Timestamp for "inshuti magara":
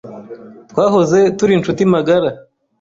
1.55-2.29